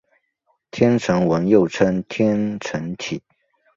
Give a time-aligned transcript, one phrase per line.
[0.71, 3.21] 天城文又称天城体。